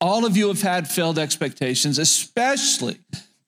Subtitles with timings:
[0.00, 2.98] All of you have had failed expectations, especially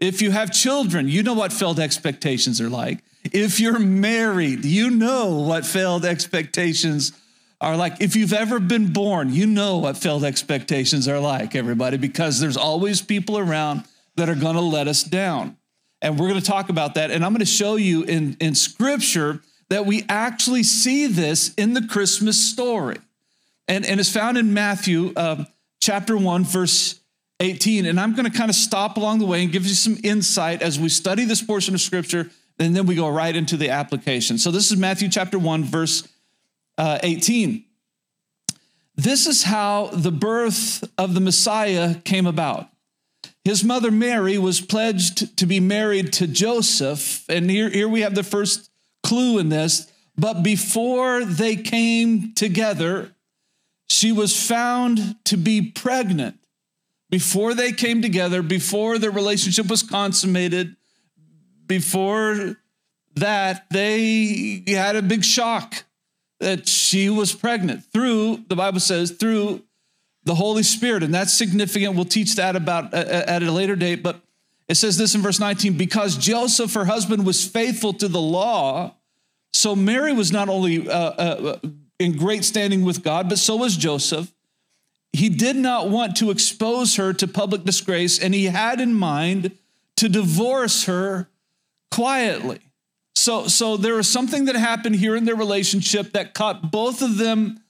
[0.00, 1.08] if you have children.
[1.08, 3.02] You know what failed expectations are like.
[3.24, 7.12] If you're married, you know what failed expectations
[7.60, 8.00] are like.
[8.00, 12.56] If you've ever been born, you know what failed expectations are like, everybody, because there's
[12.56, 13.84] always people around
[14.16, 15.56] that are going to let us down.
[16.02, 17.12] And we're going to talk about that.
[17.12, 21.74] And I'm going to show you in, in scripture that we actually see this in
[21.74, 22.98] the Christmas story.
[23.68, 25.44] And, and it's found in Matthew uh,
[25.82, 27.00] chapter 1, verse
[27.40, 27.86] 18.
[27.86, 30.62] And I'm going to kind of stop along the way and give you some insight
[30.62, 34.38] as we study this portion of scripture, and then we go right into the application.
[34.38, 36.08] So this is Matthew chapter 1, verse
[36.78, 37.64] uh, 18.
[38.94, 42.68] This is how the birth of the Messiah came about.
[43.44, 47.24] His mother Mary was pledged to be married to Joseph.
[47.28, 48.70] And here, here we have the first
[49.02, 49.90] clue in this.
[50.16, 53.12] But before they came together,
[53.92, 56.38] she was found to be pregnant.
[57.10, 60.76] Before they came together, before their relationship was consummated,
[61.66, 62.56] before
[63.16, 65.84] that, they had a big shock
[66.40, 69.62] that she was pregnant through, the Bible says, through
[70.24, 71.02] the Holy Spirit.
[71.02, 71.94] And that's significant.
[71.94, 74.02] We'll teach that about at a later date.
[74.02, 74.22] But
[74.68, 78.94] it says this in verse 19 because Joseph, her husband, was faithful to the law
[79.52, 81.58] so Mary was not only uh, uh,
[82.04, 84.32] in great standing with God, but so was Joseph.
[85.12, 89.52] He did not want to expose her to public disgrace, and he had in mind
[89.96, 91.28] to divorce her
[91.90, 92.60] quietly.
[93.14, 97.18] So, so there was something that happened here in their relationship that caught both of
[97.18, 97.60] them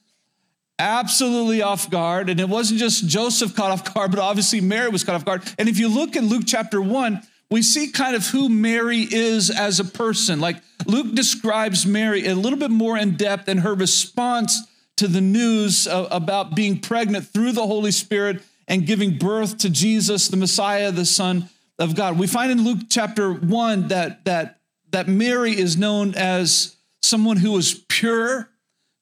[0.79, 2.29] absolutely off guard.
[2.29, 5.43] And it wasn't just Joseph caught off guard, but obviously Mary was caught off guard.
[5.59, 7.21] And if you look in Luke chapter one,
[7.53, 10.39] we see kind of who Mary is as a person.
[10.39, 14.59] Like Luke describes Mary a little bit more in depth in her response
[14.97, 20.29] to the news about being pregnant through the Holy Spirit and giving birth to Jesus,
[20.29, 21.47] the Messiah, the Son
[21.77, 22.17] of God.
[22.17, 24.59] We find in Luke chapter 1 that, that,
[24.89, 28.49] that Mary is known as someone who is pure.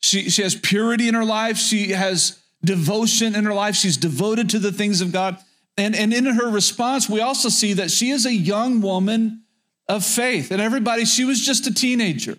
[0.01, 4.50] She, she has purity in her life, she has devotion in her life, she's devoted
[4.50, 5.38] to the things of God.
[5.81, 9.42] And, and in her response, we also see that she is a young woman
[9.88, 10.52] of faith.
[10.52, 12.38] And everybody, she was just a teenager,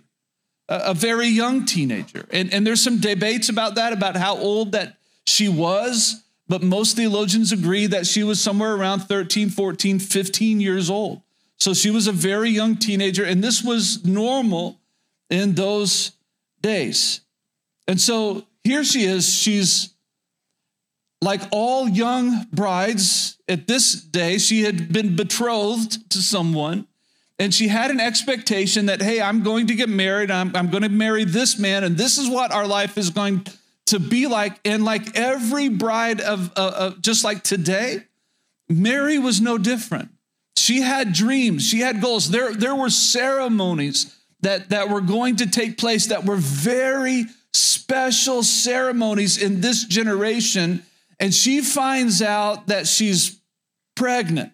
[0.68, 2.24] a, a very young teenager.
[2.30, 6.22] And, and there's some debates about that, about how old that she was.
[6.46, 11.22] But most theologians agree that she was somewhere around 13, 14, 15 years old.
[11.58, 13.24] So she was a very young teenager.
[13.24, 14.80] And this was normal
[15.30, 16.12] in those
[16.60, 17.22] days.
[17.88, 19.28] And so here she is.
[19.34, 19.91] She's
[21.22, 26.88] like all young brides at this day, she had been betrothed to someone
[27.38, 30.30] and she had an expectation that, hey, I'm going to get married.
[30.30, 33.46] I'm, I'm going to marry this man, and this is what our life is going
[33.86, 34.60] to be like.
[34.64, 38.04] And like every bride of, uh, uh, just like today,
[38.68, 40.10] Mary was no different.
[40.56, 42.30] She had dreams, she had goals.
[42.30, 48.42] There, there were ceremonies that, that were going to take place that were very special
[48.42, 50.84] ceremonies in this generation
[51.20, 53.40] and she finds out that she's
[53.94, 54.52] pregnant.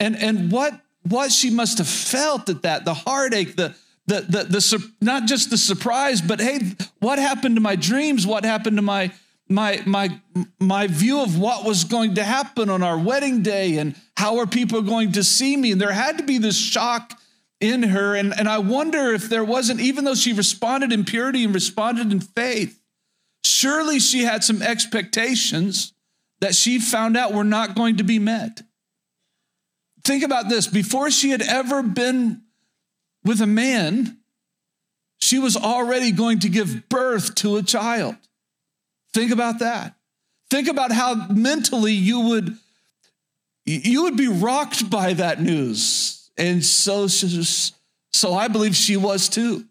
[0.00, 3.74] And, and what, what she must have felt at that, the heartache, the,
[4.06, 6.60] the, the, the, not just the surprise, but hey,
[6.98, 8.26] what happened to my dreams?
[8.26, 9.12] What happened to my,
[9.48, 10.20] my, my,
[10.58, 14.46] my view of what was going to happen on our wedding day and how are
[14.46, 15.72] people going to see me?
[15.72, 17.18] And there had to be this shock
[17.60, 18.16] in her.
[18.16, 22.10] And, and I wonder if there wasn't, even though she responded in purity and responded
[22.10, 22.81] in faith,
[23.44, 25.92] Surely she had some expectations
[26.40, 28.62] that she found out were not going to be met.
[30.04, 32.42] Think about this before she had ever been
[33.24, 34.18] with a man,
[35.20, 38.16] she was already going to give birth to a child.
[39.14, 39.94] Think about that.
[40.50, 42.56] Think about how mentally you would
[43.64, 46.30] you would be rocked by that news.
[46.36, 49.64] And so so I believe she was too.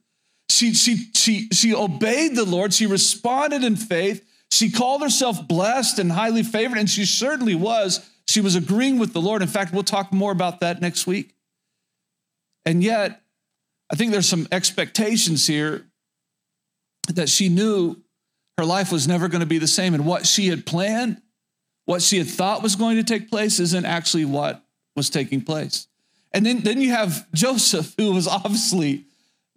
[0.52, 2.74] She, she, she, she obeyed the Lord.
[2.74, 4.28] She responded in faith.
[4.52, 8.08] She called herself blessed and highly favored, and she certainly was.
[8.28, 9.42] She was agreeing with the Lord.
[9.42, 11.36] In fact, we'll talk more about that next week.
[12.66, 13.22] And yet,
[13.92, 15.86] I think there's some expectations here
[17.14, 17.96] that she knew
[18.58, 19.94] her life was never going to be the same.
[19.94, 21.22] And what she had planned,
[21.86, 24.64] what she had thought was going to take place isn't actually what
[24.96, 25.88] was taking place.
[26.34, 29.06] And then, then you have Joseph, who was obviously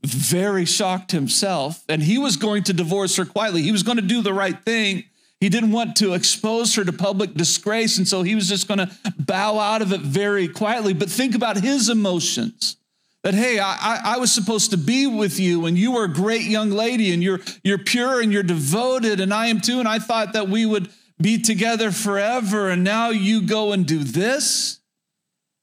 [0.05, 3.63] very shocked himself, and he was going to divorce her quietly.
[3.63, 5.05] He was going to do the right thing.
[5.41, 8.79] He didn't want to expose her to public disgrace, and so he was just going
[8.79, 10.95] to bow out of it very quietly.
[10.95, 12.77] But think about his emotions
[13.25, 16.43] that hey I, I was supposed to be with you and you were a great
[16.43, 19.99] young lady and you're you're pure and you're devoted and i am too and i
[19.99, 20.91] thought that we would
[21.21, 24.79] be together forever and now you go and do this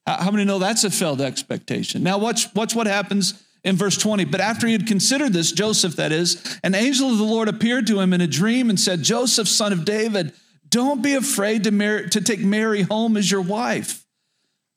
[0.06, 4.24] how many know that's a failed expectation now watch watch what happens in verse 20
[4.24, 7.86] but after he had considered this joseph that is an angel of the lord appeared
[7.86, 10.32] to him in a dream and said joseph son of david
[10.68, 14.02] don't be afraid to, marry, to take mary home as your wife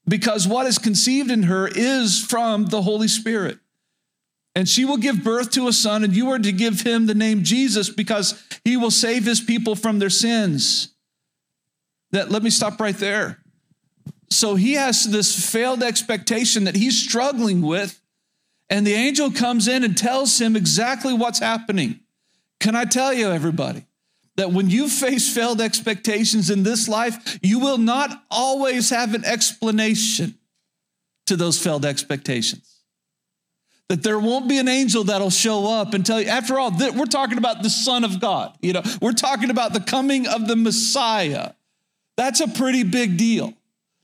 [0.07, 3.59] because what is conceived in her is from the Holy Spirit.
[4.53, 7.15] And she will give birth to a son, and you are to give him the
[7.15, 10.93] name Jesus because he will save his people from their sins.
[12.11, 13.39] That let me stop right there.
[14.29, 17.99] So he has this failed expectation that he's struggling with,
[18.69, 22.00] and the angel comes in and tells him exactly what's happening.
[22.59, 23.85] Can I tell you, everybody?
[24.38, 29.23] that when you face failed expectations in this life, you will not always have an
[29.23, 30.38] explanation
[31.27, 32.81] to those failed expectations.
[33.88, 37.06] That there won't be an angel that'll show up and tell you, after all, we're
[37.06, 38.57] talking about the Son of God.
[38.62, 41.51] You know, we're talking about the coming of the Messiah.
[42.17, 43.53] That's a pretty big deal.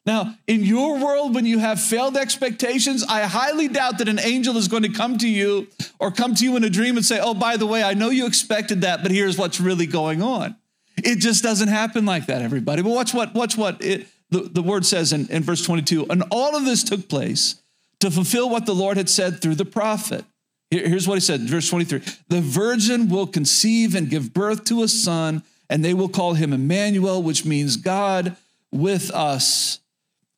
[0.05, 4.57] Now, in your world, when you have failed expectations, I highly doubt that an angel
[4.57, 5.67] is going to come to you
[5.99, 8.09] or come to you in a dream and say, Oh, by the way, I know
[8.09, 10.55] you expected that, but here's what's really going on.
[10.97, 12.81] It just doesn't happen like that, everybody.
[12.81, 16.07] But watch what, watch what it, the, the word says in, in verse 22.
[16.09, 17.61] And all of this took place
[17.99, 20.25] to fulfill what the Lord had said through the prophet.
[20.71, 21.99] Here, here's what he said, verse 23
[22.29, 26.53] The virgin will conceive and give birth to a son, and they will call him
[26.53, 28.35] Emmanuel, which means God
[28.71, 29.79] with us.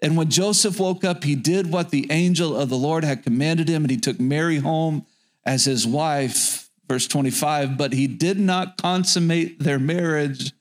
[0.03, 3.69] And when Joseph woke up, he did what the angel of the Lord had commanded
[3.69, 5.05] him, and he took Mary home
[5.45, 6.69] as his wife.
[6.89, 10.51] Verse 25, but he did not consummate their marriage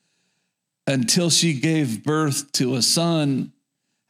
[0.86, 3.52] until she gave birth to a son.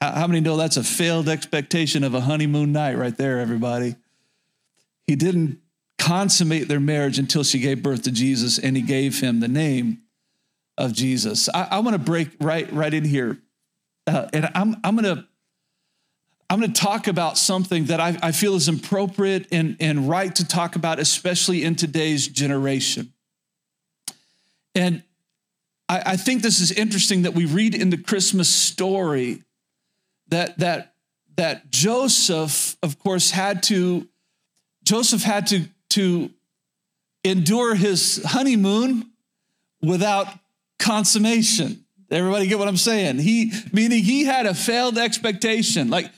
[0.02, 3.96] How, many know that's a failed expectation of a honeymoon night right there, everybody?
[5.06, 5.60] He didn't
[5.98, 10.02] consummate their marriage until she gave birth to Jesus, and he gave him the name
[10.76, 11.48] of Jesus.
[11.54, 13.38] I, I want to break right, right in here
[14.06, 15.24] uh, and I'm, I'm going to
[16.50, 20.34] I'm going to talk about something that I, I, feel is appropriate and, and right
[20.34, 23.14] to talk about, especially in today's generation.
[24.74, 25.02] And
[25.88, 29.44] I, I think this is interesting that we read in the Christmas story
[30.28, 30.94] that that
[31.36, 34.06] that Joseph, of course, had to
[34.84, 36.30] Joseph had to to
[37.24, 39.10] endure his honeymoon
[39.80, 40.28] without
[40.78, 41.81] consummation.
[42.12, 43.18] Everybody get what I'm saying?
[43.18, 45.88] He, meaning he had a failed expectation.
[45.88, 46.10] Like,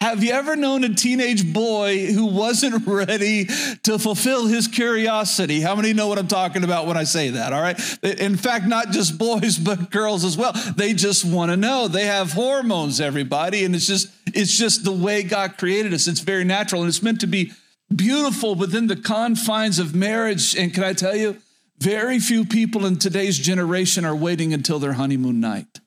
[0.00, 3.46] have you ever known a teenage boy who wasn't ready
[3.84, 5.60] to fulfill his curiosity?
[5.60, 7.52] How many know what I'm talking about when I say that?
[7.54, 7.78] All right.
[8.02, 10.52] In fact, not just boys, but girls as well.
[10.76, 11.88] They just want to know.
[11.88, 13.64] They have hormones, everybody.
[13.64, 16.06] And it's just, it's just the way God created us.
[16.06, 17.52] It's very natural and it's meant to be
[17.94, 20.54] beautiful within the confines of marriage.
[20.54, 21.38] And can I tell you,
[21.80, 25.80] very few people in today's generation are waiting until their honeymoon night.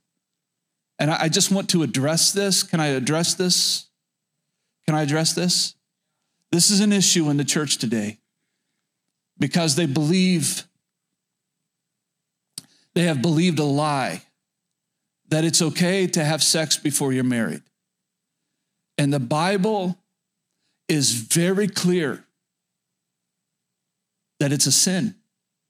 [0.99, 2.63] And I just want to address this.
[2.63, 3.87] Can I address this?
[4.85, 5.75] Can I address this?
[6.51, 8.19] This is an issue in the church today
[9.39, 10.67] because they believe,
[12.93, 14.23] they have believed a lie
[15.29, 17.63] that it's okay to have sex before you're married.
[18.97, 19.97] And the Bible
[20.87, 22.23] is very clear
[24.39, 25.15] that it's a sin.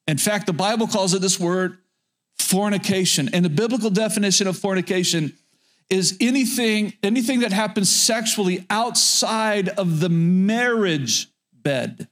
[0.08, 1.78] In fact, the Bible calls it this word
[2.38, 3.30] fornication.
[3.34, 5.34] And the biblical definition of fornication
[5.90, 12.08] is anything, anything that happens sexually outside of the marriage bed.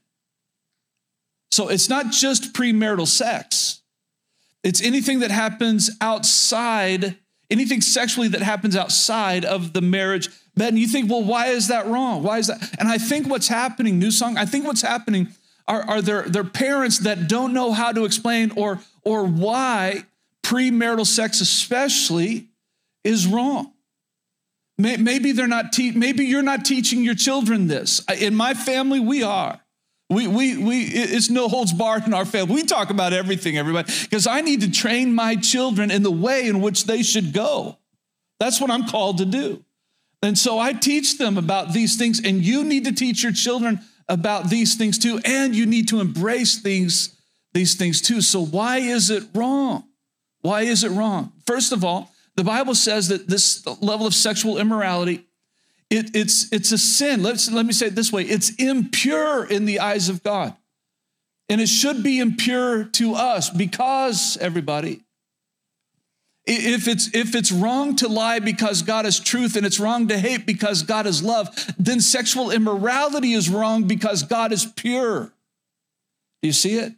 [1.50, 3.82] So it's not just premarital sex,
[4.62, 7.16] it's anything that happens outside,
[7.50, 10.68] anything sexually that happens outside of the marriage bed.
[10.68, 12.22] And you think, well, why is that wrong?
[12.22, 12.76] Why is that?
[12.78, 15.28] And I think what's happening, New Song, I think what's happening
[15.68, 20.04] are, are there, there parents that don't know how to explain or, or why
[20.42, 22.48] premarital sex, especially,
[23.04, 23.72] is wrong.
[24.78, 25.72] Maybe they're not.
[25.72, 28.00] Te- maybe you're not teaching your children this.
[28.20, 29.60] In my family, we are.
[30.10, 32.54] We, we, we, it's no holds barred in our family.
[32.54, 36.48] We talk about everything, everybody, because I need to train my children in the way
[36.48, 37.78] in which they should go.
[38.40, 39.64] That's what I'm called to do.
[40.22, 43.80] And so I teach them about these things, and you need to teach your children
[44.08, 47.16] about these things too, and you need to embrace these,
[47.52, 48.20] these things too.
[48.20, 49.84] So, why is it wrong?
[50.40, 51.32] Why is it wrong?
[51.46, 55.26] First of all, the Bible says that this level of sexual immorality,
[55.90, 57.22] it, it's, it's a sin.
[57.22, 60.54] Let's, let me say it this way it's impure in the eyes of God.
[61.48, 65.02] And it should be impure to us because, everybody,
[66.44, 70.18] if it's, if it's wrong to lie because God is truth and it's wrong to
[70.18, 75.32] hate because God is love, then sexual immorality is wrong because God is pure.
[76.42, 76.92] Do you see it?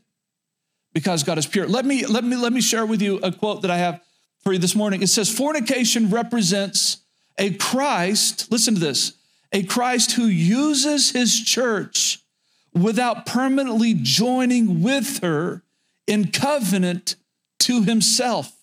[0.95, 1.67] Because God is pure.
[1.67, 4.01] Let me, let me, let me share with you a quote that I have
[4.43, 5.03] for you this morning.
[5.03, 6.99] It says, Fornication represents
[7.37, 9.15] a Christ, listen to this,
[9.53, 12.21] a Christ who uses his church
[12.73, 15.63] without permanently joining with her
[16.07, 17.17] in covenant
[17.61, 18.54] to himself.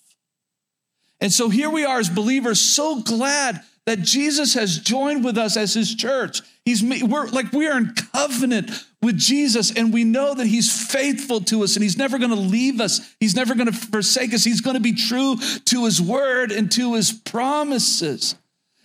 [1.21, 5.55] And so here we are as believers, so glad that Jesus has joined with us
[5.55, 6.41] as his church.
[6.65, 8.69] He's we're like we are in covenant
[9.01, 12.35] with Jesus and we know that he's faithful to us and he's never going to
[12.35, 13.15] leave us.
[13.19, 14.43] He's never going to forsake us.
[14.43, 18.35] He's going to be true to his word and to his promises.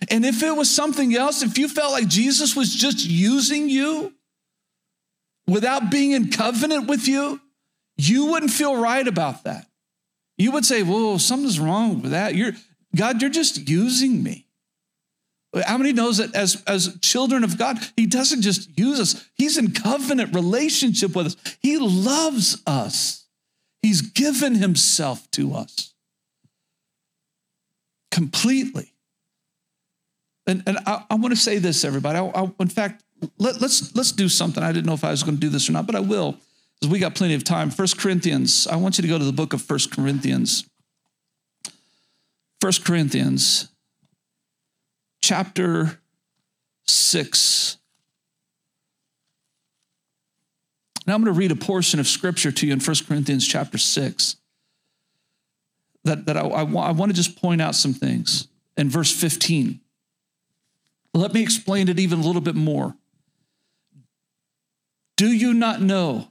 [0.09, 4.13] And if it was something else, if you felt like Jesus was just using you
[5.47, 7.39] without being in covenant with you,
[7.97, 9.66] you wouldn't feel right about that.
[10.37, 12.35] You would say, Whoa, something's wrong with that.
[12.35, 12.53] You're,
[12.95, 14.45] God, you're just using me.
[15.65, 19.57] How many knows that as, as children of God, He doesn't just use us, He's
[19.57, 21.57] in covenant relationship with us.
[21.61, 23.25] He loves us.
[23.81, 25.93] He's given Himself to us
[28.11, 28.91] completely.
[30.47, 32.17] And, and I, I want to say this, everybody.
[32.17, 33.03] I, I, in fact,
[33.37, 34.63] let, let's, let's do something.
[34.63, 36.37] I didn't know if I was going to do this or not, but I will
[36.85, 37.69] we got plenty of time.
[37.69, 40.67] First Corinthians, I want you to go to the book of First Corinthians.
[42.61, 43.69] First Corinthians,
[45.21, 45.99] chapter
[46.85, 47.77] 6.
[51.05, 53.77] Now I'm going to read a portion of scripture to you in First Corinthians chapter
[53.77, 54.35] 6
[56.03, 58.47] that, that I, I, I want to just point out some things.
[58.75, 59.79] In verse 15,
[61.13, 62.95] let me explain it even a little bit more.
[65.15, 66.27] Do you not know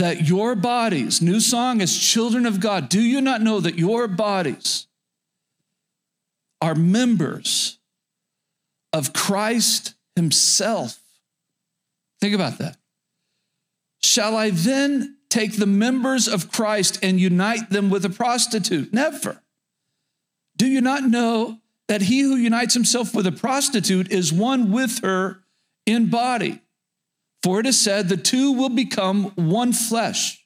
[0.00, 4.08] that your bodies, new song as children of God, do you not know that your
[4.08, 4.86] bodies
[6.62, 7.78] are members
[8.94, 10.98] of Christ Himself?
[12.18, 12.78] Think about that.
[14.02, 18.94] Shall I then take the members of Christ and unite them with a prostitute?
[18.94, 19.42] Never.
[20.56, 25.02] Do you not know that he who unites himself with a prostitute is one with
[25.02, 25.42] her
[25.84, 26.62] in body?
[27.42, 30.44] For it is said, the two will become one flesh.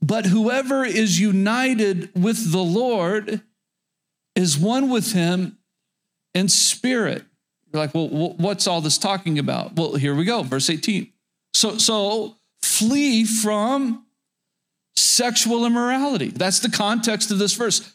[0.00, 3.40] But whoever is united with the Lord
[4.34, 5.58] is one with him
[6.34, 7.24] in spirit.
[7.72, 9.76] You're like, well, what's all this talking about?
[9.76, 11.12] Well, here we go, verse 18.
[11.54, 14.06] So, so flee from
[14.96, 16.28] sexual immorality.
[16.28, 17.94] That's the context of this verse.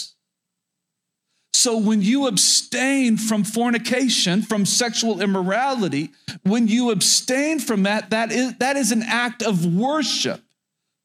[1.61, 6.09] So when you abstain from fornication, from sexual immorality,
[6.41, 10.41] when you abstain from that, that is, that is an act of worship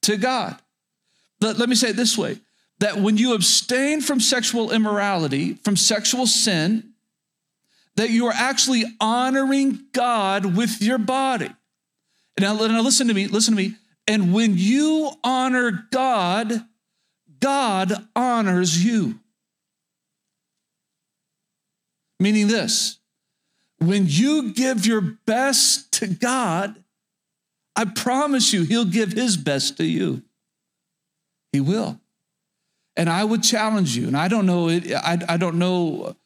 [0.00, 0.58] to God.
[1.42, 2.40] Let, let me say it this way
[2.78, 6.94] that when you abstain from sexual immorality, from sexual sin,
[7.96, 11.50] that you are actually honoring God with your body.
[12.40, 13.74] Now, now listen to me, listen to me.
[14.08, 16.64] And when you honor God,
[17.40, 19.20] God honors you.
[22.18, 22.98] Meaning this
[23.78, 26.82] when you give your best to God,
[27.74, 30.22] I promise you, He'll give His best to you.
[31.52, 32.00] He will.
[32.96, 36.16] And I would challenge you, and I don't know, I, I don't know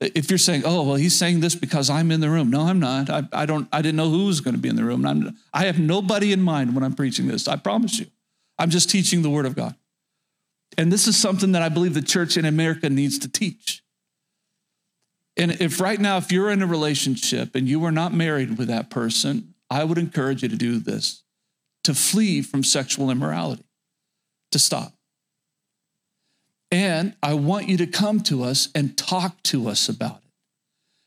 [0.00, 2.50] if you're saying, oh, well, he's saying this because I'm in the room.
[2.50, 3.10] No, I'm not.
[3.10, 5.04] I, I don't, I didn't know who was going to be in the room.
[5.04, 7.48] I'm, I have nobody in mind when I'm preaching this.
[7.48, 8.06] I promise you.
[8.58, 9.74] I'm just teaching the word of God.
[10.76, 13.82] And this is something that I believe the church in America needs to teach.
[15.38, 18.66] And if right now, if you're in a relationship and you are not married with
[18.68, 21.22] that person, I would encourage you to do this
[21.84, 23.64] to flee from sexual immorality,
[24.50, 24.92] to stop.
[26.70, 30.30] And I want you to come to us and talk to us about it.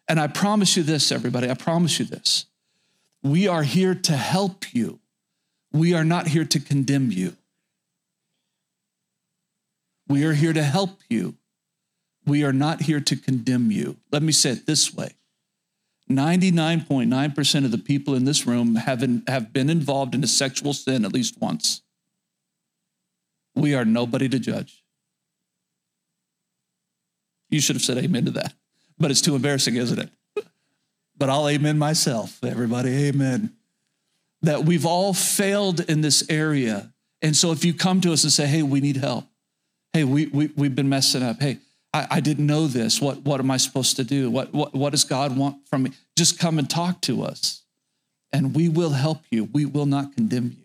[0.07, 2.47] And I promise you this, everybody, I promise you this.
[3.21, 4.99] We are here to help you,
[5.71, 7.35] we are not here to condemn you.
[10.07, 11.35] We are here to help you.
[12.25, 13.97] We are not here to condemn you.
[14.11, 15.11] Let me say it this way
[16.09, 20.73] 99.9% of the people in this room have, in, have been involved in a sexual
[20.73, 21.81] sin at least once.
[23.55, 24.83] We are nobody to judge.
[27.49, 28.53] You should have said amen to that,
[28.97, 30.09] but it's too embarrassing, isn't it?
[31.17, 32.43] But I'll amen myself.
[32.43, 33.53] Everybody, amen.
[34.41, 36.93] That we've all failed in this area.
[37.21, 39.25] And so if you come to us and say, hey, we need help,
[39.93, 41.59] hey, we, we, we've been messing up, hey,
[41.93, 43.01] I, I didn't know this.
[43.01, 44.29] What, what am I supposed to do?
[44.29, 45.91] What, what, what does God want from me?
[46.17, 47.63] Just come and talk to us,
[48.31, 49.45] and we will help you.
[49.45, 50.63] We will not condemn you.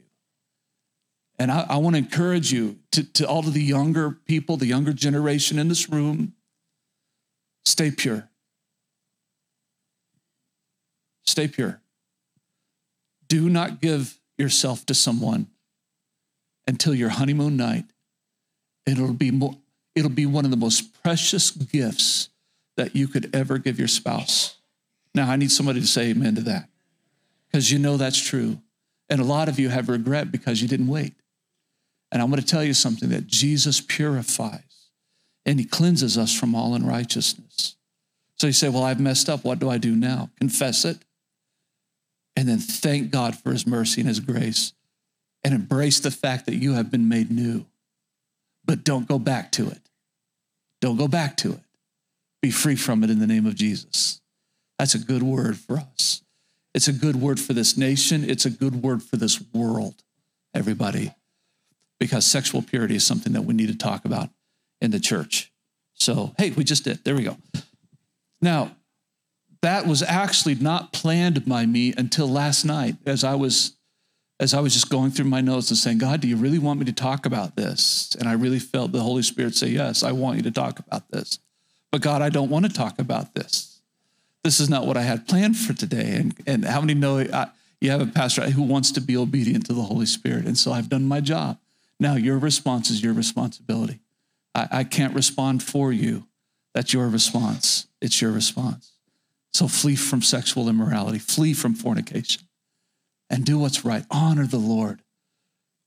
[1.38, 4.66] And I, I want to encourage you to, to all of the younger people, the
[4.66, 6.34] younger generation in this room,
[7.64, 8.28] stay pure.
[11.24, 11.80] Stay pure.
[13.28, 15.48] Do not give yourself to someone
[16.66, 17.84] until your honeymoon night.
[18.86, 19.56] It'll be more,
[19.96, 22.28] it'll be one of the most precious gifts
[22.76, 24.56] that you could ever give your spouse.
[25.14, 26.68] Now, I need somebody to say amen to that
[27.48, 28.60] because you know that's true.
[29.08, 31.14] And a lot of you have regret because you didn't wait.
[32.12, 34.60] And I'm going to tell you something that Jesus purifies
[35.46, 37.76] and he cleanses us from all unrighteousness.
[38.38, 39.44] So you say, Well, I've messed up.
[39.44, 40.30] What do I do now?
[40.38, 40.98] Confess it.
[42.36, 44.74] And then thank God for his mercy and his grace
[45.42, 47.64] and embrace the fact that you have been made new.
[48.64, 49.85] But don't go back to it.
[50.80, 51.60] Don't go back to it.
[52.42, 54.20] Be free from it in the name of Jesus.
[54.78, 56.22] That's a good word for us.
[56.74, 58.28] It's a good word for this nation.
[58.28, 59.94] It's a good word for this world,
[60.52, 61.14] everybody,
[61.98, 64.28] because sexual purity is something that we need to talk about
[64.80, 65.50] in the church.
[65.94, 67.02] So, hey, we just did.
[67.02, 67.38] There we go.
[68.42, 68.76] Now,
[69.62, 73.75] that was actually not planned by me until last night as I was
[74.38, 76.78] as I was just going through my notes and saying, God, do you really want
[76.78, 78.14] me to talk about this?
[78.18, 81.10] And I really felt the Holy Spirit say, Yes, I want you to talk about
[81.10, 81.38] this.
[81.90, 83.80] But God, I don't want to talk about this.
[84.44, 86.16] This is not what I had planned for today.
[86.16, 87.48] And, and how many know I,
[87.80, 90.44] you have a pastor who wants to be obedient to the Holy Spirit?
[90.44, 91.58] And so I've done my job.
[91.98, 94.00] Now, your response is your responsibility.
[94.54, 96.26] I, I can't respond for you.
[96.74, 97.86] That's your response.
[98.02, 98.92] It's your response.
[99.54, 102.45] So flee from sexual immorality, flee from fornication
[103.30, 104.04] and do what's right.
[104.10, 105.02] Honor the Lord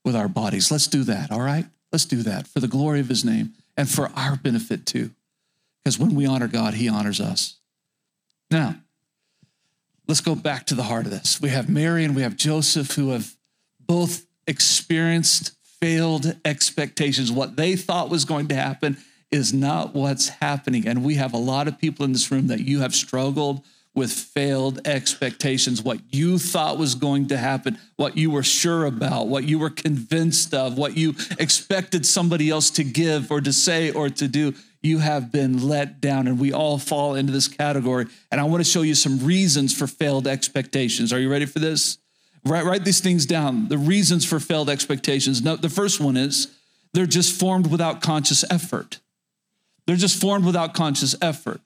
[0.04, 0.70] with our bodies.
[0.70, 1.66] Let's do that, all right?
[1.92, 5.10] Let's do that for the glory of his name and for our benefit too.
[5.82, 7.56] Because when we honor God, he honors us.
[8.50, 8.76] Now,
[10.06, 11.40] let's go back to the heart of this.
[11.40, 13.34] We have Mary and we have Joseph who have
[13.80, 17.32] both experienced failed expectations.
[17.32, 18.98] What they thought was going to happen
[19.30, 20.86] is not what's happening.
[20.86, 24.12] And we have a lot of people in this room that you have struggled with
[24.12, 29.44] failed expectations, what you thought was going to happen, what you were sure about, what
[29.44, 34.08] you were convinced of, what you expected somebody else to give or to say or
[34.08, 34.54] to do.
[34.82, 38.06] You have been let down, and we all fall into this category.
[38.30, 41.12] And I want to show you some reasons for failed expectations.
[41.12, 41.98] Are you ready for this?
[42.46, 43.68] Write, write these things down.
[43.68, 45.42] The reasons for failed expectations.
[45.42, 46.56] The first one is
[46.94, 49.00] they're just formed without conscious effort.
[49.86, 51.60] They're just formed without conscious effort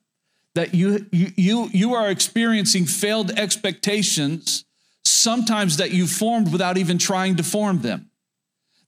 [0.54, 4.64] that you, you, you are experiencing failed expectations,
[5.04, 8.10] sometimes that you formed without even trying to form them.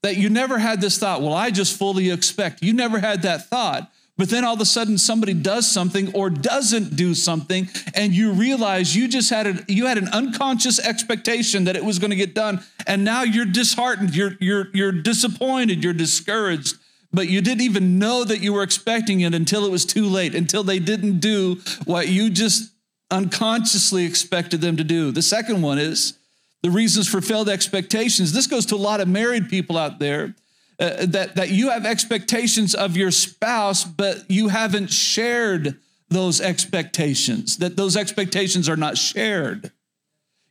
[0.03, 2.63] That you never had this thought, well, I just fully expect.
[2.63, 3.91] You never had that thought.
[4.19, 8.33] But then all of a sudden somebody does something or doesn't do something, and you
[8.33, 12.17] realize you just had a, you had an unconscious expectation that it was going to
[12.17, 16.77] get done, and now you're disheartened, you're you're you're disappointed, you're discouraged
[17.17, 20.35] but you didn't even know that you were expecting it until it was too late,
[20.35, 22.75] until they didn't do what you just
[23.11, 25.11] unconsciously expected them to do.
[25.11, 26.19] The second one is
[26.63, 28.35] the reasons for failed expectations.
[28.35, 30.35] This goes to a lot of married people out there.
[30.79, 35.79] Uh, that, that you have expectations of your spouse, but you haven't shared
[36.11, 39.73] those expectations, that those expectations are not shared.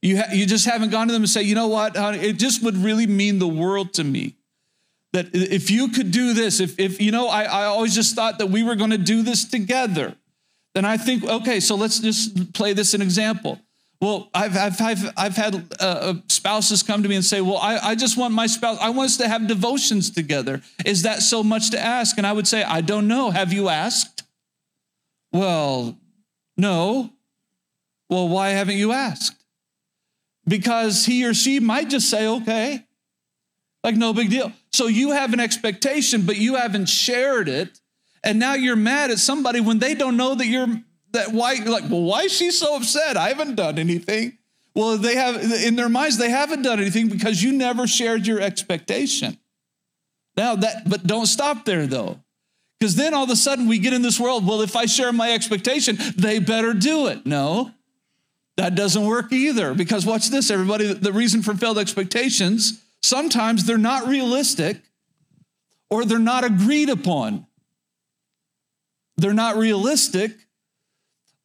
[0.02, 2.40] You, ha- you just haven't gone to them and say, you know what, honey, it
[2.40, 4.34] just would really mean the world to me
[5.16, 8.38] that if you could do this, if, if you know, I, I always just thought
[8.40, 10.14] that we were going to do this together,
[10.74, 13.62] then I think, okay, so let's just play this an example.
[14.02, 17.58] Well, I've, I've, I've, I've had uh, uh, spouses come to me and say, Well,
[17.58, 20.62] I, I just want my spouse, I want us to have devotions together.
[20.86, 22.18] Is that so much to ask?
[22.18, 23.32] And I would say, I don't know.
[23.32, 24.24] Have you asked?
[25.32, 25.98] Well,
[26.58, 27.10] no.
[28.10, 29.42] Well, why haven't you asked?
[30.46, 32.84] Because he or she might just say, Okay.
[33.82, 34.52] Like, no big deal.
[34.76, 37.80] So you have an expectation, but you haven't shared it.
[38.26, 40.68] And now you're mad at somebody when they don't know that you're
[41.12, 43.16] that why you're like, well, why is she so upset?
[43.16, 44.38] I haven't done anything.
[44.76, 48.42] Well, they have in their minds, they haven't done anything because you never shared your
[48.42, 49.38] expectation.
[50.36, 52.20] Now that, but don't stop there though.
[52.78, 55.14] Because then all of a sudden we get in this world, well, if I share
[55.14, 57.26] my expectation, they better do it.
[57.26, 57.72] No,
[58.58, 59.74] that doesn't work either.
[59.74, 64.82] Because watch this, everybody, the reason for failed expectations, sometimes they're not realistic
[65.90, 67.46] or they're not agreed upon.
[69.18, 70.32] They're not realistic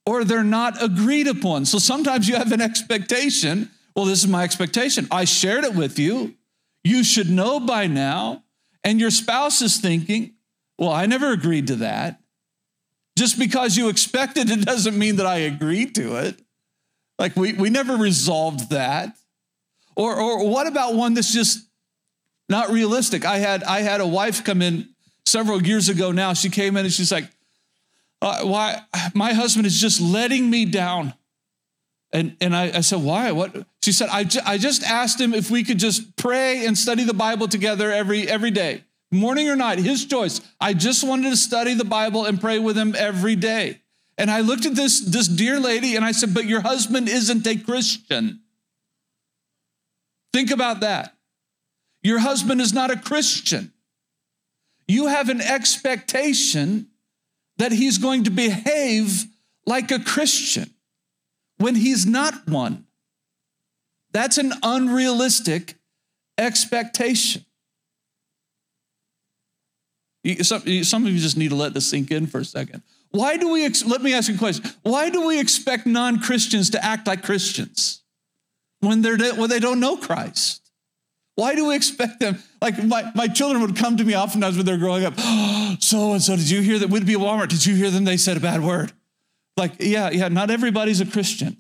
[0.07, 1.67] or they're not agreed upon.
[1.67, 3.71] So sometimes you have an expectation.
[3.95, 5.07] Well, this is my expectation.
[5.11, 6.35] I shared it with you.
[6.83, 8.43] You should know by now.
[8.83, 10.33] And your spouse is thinking,
[10.79, 12.23] well, I never agreed to that.
[13.19, 16.41] Just because you expected it doesn't mean that I agreed to it.
[17.19, 19.15] Like we, we never resolved that.
[20.01, 21.69] Or, or what about one that's just
[22.49, 23.27] not realistic?
[23.27, 24.89] I had, I had a wife come in
[25.27, 26.33] several years ago now.
[26.33, 27.29] She came in and she's like,
[28.23, 28.81] uh, why
[29.13, 31.13] my husband is just letting me down.
[32.15, 33.33] And, and I, I said, why?
[33.33, 33.67] What?
[33.83, 37.05] She said, I, ju- I just asked him if we could just pray and study
[37.05, 40.41] the Bible together every, every day, morning or night, his choice.
[40.59, 43.83] I just wanted to study the Bible and pray with him every day.
[44.17, 47.47] And I looked at this, this dear lady and I said, but your husband isn't
[47.47, 48.41] a Christian.
[50.33, 51.17] Think about that.
[52.03, 53.73] Your husband is not a Christian.
[54.87, 56.89] You have an expectation
[57.59, 59.25] that he's going to behave
[59.67, 60.71] like a Christian
[61.59, 62.87] when he's not one.
[64.13, 65.75] That's an unrealistic
[66.39, 67.45] expectation.
[70.43, 70.69] Some, of
[71.13, 72.83] you just need to let this sink in for a second.
[73.11, 74.71] Why do we, let me ask you a question.
[74.83, 78.00] Why do we expect non Christians to act like Christians
[78.81, 80.61] when, they're, when they don't know Christ?
[81.37, 82.43] Why do we expect them?
[82.61, 85.19] Like my, my children would come to me oftentimes when they're growing up.
[85.81, 86.91] so and so, did you hear that?
[86.91, 87.49] We'd be at Walmart.
[87.49, 88.05] Did you hear them?
[88.05, 88.93] They said a bad word.
[89.57, 91.57] Like, yeah, yeah, not everybody's a Christian.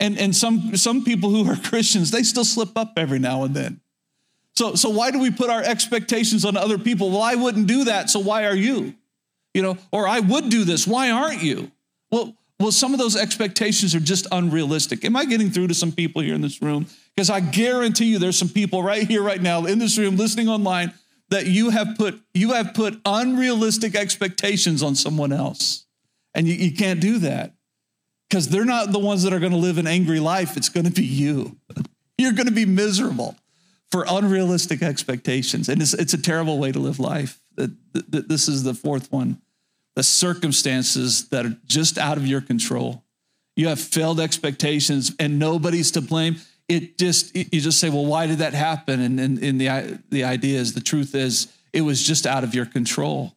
[0.00, 3.54] And, and some, some people who are Christians, they still slip up every now and
[3.54, 3.80] then.
[4.56, 7.10] So, so why do we put our expectations on other people?
[7.10, 8.94] Well, I wouldn't do that, so why are you?
[9.54, 11.70] You know, or I would do this, why aren't you?
[12.10, 15.04] Well, well, some of those expectations are just unrealistic.
[15.04, 16.86] Am I getting through to some people here in this room?
[17.14, 20.48] Because I guarantee you there's some people right here, right now, in this room, listening
[20.48, 20.92] online,
[21.30, 25.86] that you have put you have put unrealistic expectations on someone else.
[26.34, 27.54] And you, you can't do that.
[28.28, 30.56] Because they're not the ones that are going to live an angry life.
[30.56, 31.56] It's going to be you.
[32.18, 33.36] You're going to be miserable
[33.90, 35.68] for unrealistic expectations.
[35.68, 37.40] And it's, it's a terrible way to live life.
[37.54, 39.40] This is the fourth one
[39.98, 43.02] the circumstances that are just out of your control.
[43.56, 46.36] You have failed expectations and nobody's to blame.
[46.68, 49.00] It just, you just say, well, why did that happen?
[49.00, 52.54] And, and, and the, the idea is, the truth is, it was just out of
[52.54, 53.34] your control.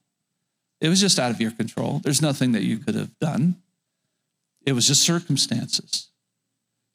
[0.82, 2.00] It was just out of your control.
[2.04, 3.56] There's nothing that you could have done.
[4.64, 6.10] It was just circumstances.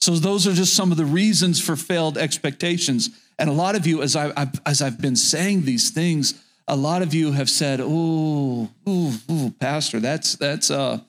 [0.00, 3.10] So those are just some of the reasons for failed expectations.
[3.36, 6.76] And a lot of you, as I, have as I've been saying these things, a
[6.76, 11.00] lot of you have said, "Oh, ooh, ooh, pastor, that's that's uh,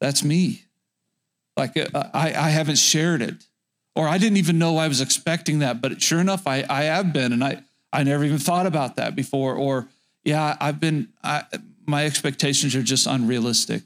[0.00, 0.64] that's me."
[1.56, 3.46] Like uh, I, I haven't shared it,
[3.94, 5.80] or I didn't even know I was expecting that.
[5.80, 9.16] But sure enough, I, I have been, and I, I never even thought about that
[9.16, 9.54] before.
[9.54, 9.88] Or
[10.24, 11.08] yeah, I've been.
[11.22, 11.44] I,
[11.86, 13.82] my expectations are just unrealistic,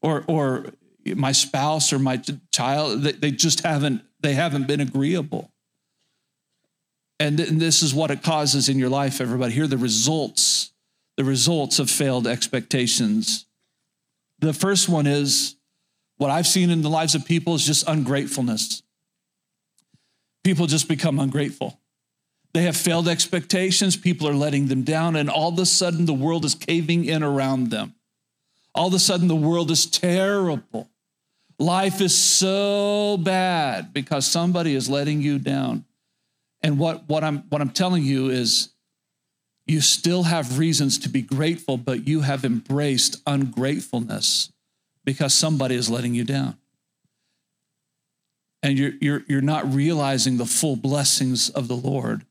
[0.00, 0.72] or or
[1.04, 2.20] my spouse or my
[2.52, 5.49] child, they, they just haven't they haven't been agreeable.
[7.20, 9.52] And, this is what it causes in your life, everybody.
[9.52, 10.72] Here are the results,
[11.18, 13.44] the results of failed expectations.
[14.38, 15.56] The first one is
[16.16, 18.82] what I've seen in the lives of people is just ungratefulness.
[20.44, 21.78] People just become ungrateful.
[22.54, 26.14] They have failed expectations, people are letting them down, and all of a sudden the
[26.14, 27.94] world is caving in around them.
[28.74, 30.88] All of a sudden the world is terrible.
[31.58, 35.84] Life is so bad because somebody is letting you down.
[36.62, 38.70] And what, what, I'm, what I'm telling you is
[39.66, 44.52] you still have reasons to be grateful, but you have embraced ungratefulness
[45.04, 46.56] because somebody is letting you down.
[48.62, 52.26] And you're, you're, you're not realizing the full blessings of the Lord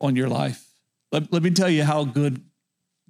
[0.00, 0.66] on your life.
[1.10, 2.42] Let, let me tell you how good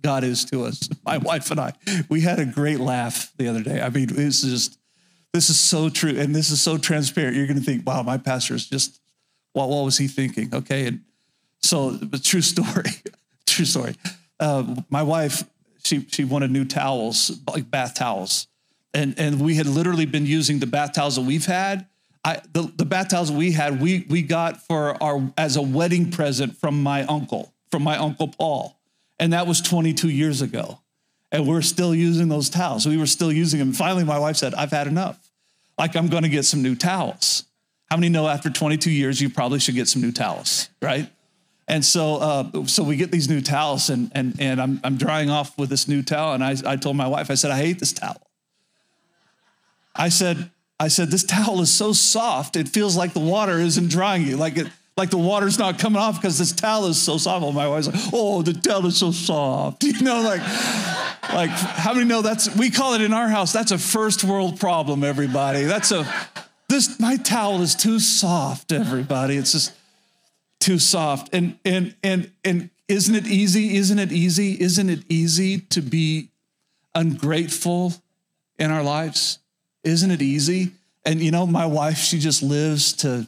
[0.02, 0.88] God is to us.
[1.04, 1.72] My wife and I,
[2.08, 3.80] we had a great laugh the other day.
[3.80, 4.78] I mean, is just,
[5.32, 6.16] this is so true.
[6.16, 7.36] And this is so transparent.
[7.36, 9.00] You're going to think, wow, my pastor is just
[9.54, 10.54] what, what was he thinking?
[10.54, 10.86] Okay.
[10.86, 11.00] And
[11.62, 12.90] so, but true story,
[13.46, 13.94] true story.
[14.38, 15.44] Uh, my wife,
[15.84, 18.46] she, she wanted new towels, like bath towels.
[18.92, 21.86] And, and we had literally been using the bath towels that we've had.
[22.24, 26.10] I, the, the bath towels we had, we, we got for our, as a wedding
[26.10, 28.76] present from my uncle, from my uncle Paul.
[29.18, 30.80] And that was 22 years ago.
[31.30, 32.86] And we're still using those towels.
[32.86, 33.72] We were still using them.
[33.72, 35.30] Finally, my wife said, I've had enough.
[35.78, 37.43] Like, I'm going to get some new towels.
[37.90, 41.10] How many know after 22 years, you probably should get some new towels, right?
[41.66, 45.30] And so, uh, so we get these new towels, and and and I'm I'm drying
[45.30, 47.78] off with this new towel, and I I told my wife, I said, I hate
[47.78, 48.20] this towel.
[49.96, 53.88] I said, I said, this towel is so soft, it feels like the water isn't
[53.88, 54.66] drying you, like it,
[54.96, 57.44] like the water's not coming off because this towel is so soft.
[57.44, 59.82] Oh, my wife's like, oh, the towel is so soft.
[59.94, 60.40] You know, like,
[61.32, 64.60] like how many know that's we call it in our house, that's a first world
[64.60, 65.62] problem, everybody.
[65.62, 66.04] That's a
[66.68, 69.36] this my towel is too soft, everybody.
[69.36, 69.72] It's just
[70.60, 71.34] too soft.
[71.34, 73.76] And and and and isn't it easy?
[73.76, 74.60] Isn't it easy?
[74.60, 76.30] Isn't it easy to be
[76.94, 77.94] ungrateful
[78.58, 79.38] in our lives?
[79.82, 80.72] Isn't it easy?
[81.04, 83.26] And you know, my wife, she just lives to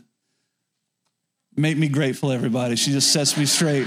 [1.56, 2.76] make me grateful, everybody.
[2.76, 3.86] She just sets me straight.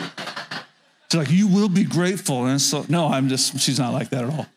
[1.12, 2.46] She's like, you will be grateful.
[2.46, 4.48] And so, no, I'm just, she's not like that at all.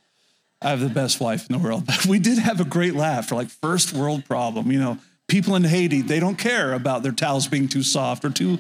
[0.64, 1.86] I have the best wife in the world.
[1.86, 4.98] But we did have a great laugh for like first world problem, you know
[5.32, 8.58] people in Haiti, they don't care about their towels being too soft or too,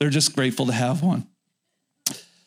[0.00, 1.26] they're just grateful to have one.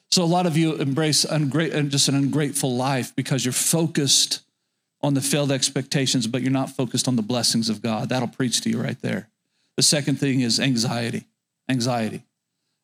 [0.10, 4.42] So a lot of you embrace ungra- uh, just an ungrateful life because you're focused
[5.02, 8.10] on the failed expectations, but you're not focused on the blessings of God.
[8.10, 9.30] That'll preach to you right there.
[9.76, 11.26] The second thing is anxiety.
[11.70, 12.24] Anxiety.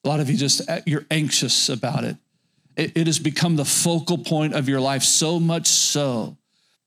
[0.04, 2.18] A lot of you just, uh, you're anxious about it.
[2.76, 6.38] It, it has become the focal point of your life so much so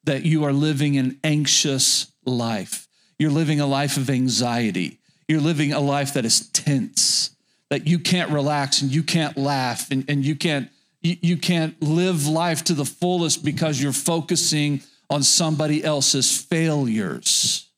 [0.05, 2.89] that you are living an anxious life.
[3.19, 4.99] You're living a life of anxiety.
[5.29, 7.31] You're living a life that is tense,
[7.71, 10.71] that you can't relax and you can't laugh and, and you can't
[11.03, 17.69] you, you can't live life to the fullest because you're focusing on somebody else's failures.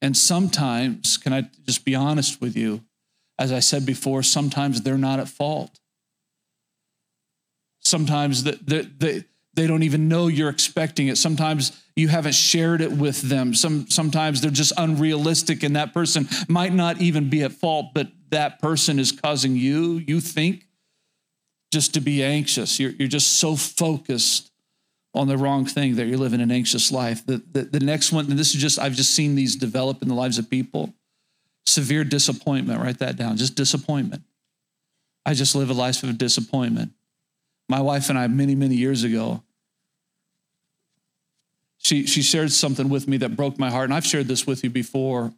[0.00, 2.82] And sometimes, can I just be honest with you?
[3.38, 5.79] As I said before, sometimes they're not at fault.
[7.90, 9.24] Sometimes they, they,
[9.54, 11.18] they don't even know you're expecting it.
[11.18, 13.52] Sometimes you haven't shared it with them.
[13.52, 18.06] Some, sometimes they're just unrealistic, and that person might not even be at fault, but
[18.30, 20.68] that person is causing you, you think,
[21.72, 22.78] just to be anxious.
[22.78, 24.52] You're, you're just so focused
[25.12, 27.26] on the wrong thing that you're living an anxious life.
[27.26, 30.08] The, the, the next one, and this is just, I've just seen these develop in
[30.08, 30.94] the lives of people
[31.66, 32.80] severe disappointment.
[32.80, 34.22] Write that down, just disappointment.
[35.26, 36.92] I just live a life of disappointment.
[37.70, 39.44] My wife and I, many, many years ago,
[41.78, 43.84] she, she shared something with me that broke my heart.
[43.84, 45.32] And I've shared this with you before.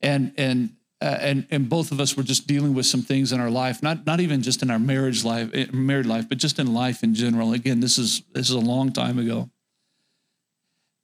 [0.00, 3.38] And, and, uh, and, and both of us were just dealing with some things in
[3.38, 6.58] our life, not, not even just in our marriage life, eh, married life, but just
[6.58, 7.52] in life in general.
[7.52, 9.48] Again, this is, this is a long time ago.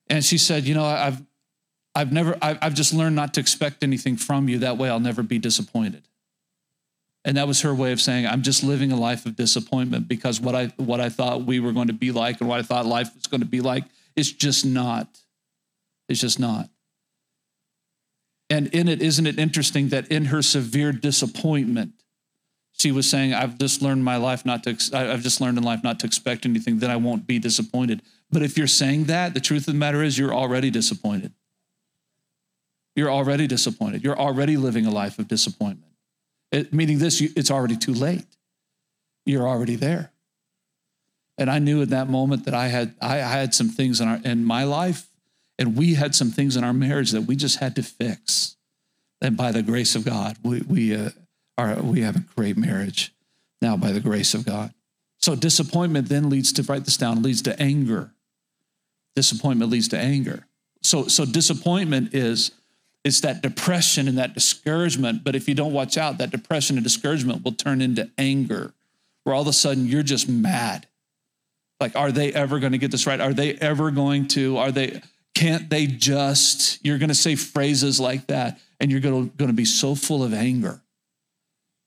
[0.08, 1.22] And she said, you know, I've,
[1.94, 4.58] I've never, I've just learned not to expect anything from you.
[4.58, 6.07] That way I'll never be disappointed.
[7.28, 10.40] And that was her way of saying, I'm just living a life of disappointment because
[10.40, 12.86] what I what I thought we were going to be like and what I thought
[12.86, 13.84] life was going to be like
[14.16, 15.06] is just not.
[16.08, 16.70] It's just not.
[18.48, 21.92] And in it, isn't it interesting that in her severe disappointment,
[22.72, 25.84] she was saying, I've just learned my life not to, I've just learned in life
[25.84, 28.00] not to expect anything, then I won't be disappointed.
[28.30, 31.34] But if you're saying that, the truth of the matter is you're already disappointed.
[32.96, 34.02] You're already disappointed.
[34.02, 35.87] You're already living a life of disappointment.
[36.50, 38.24] It, meaning this, it's already too late.
[39.26, 40.12] You're already there.
[41.36, 44.20] And I knew in that moment that I had I had some things in our
[44.24, 45.08] in my life,
[45.56, 48.56] and we had some things in our marriage that we just had to fix.
[49.20, 51.10] And by the grace of God, we we uh,
[51.56, 53.14] are we have a great marriage
[53.62, 54.74] now by the grace of God.
[55.18, 58.12] So disappointment then leads to write this down leads to anger.
[59.14, 60.46] Disappointment leads to anger.
[60.82, 62.50] So so disappointment is
[63.04, 65.24] it's that depression and that discouragement.
[65.24, 68.74] But if you don't watch out, that depression and discouragement will turn into anger,
[69.24, 70.86] where all of a sudden you're just mad.
[71.80, 73.20] Like, are they ever going to get this right?
[73.20, 74.58] Are they ever going to?
[74.58, 75.00] Are they,
[75.34, 76.84] can't they just?
[76.84, 80.34] You're going to say phrases like that, and you're going to, be so full of
[80.34, 80.82] anger.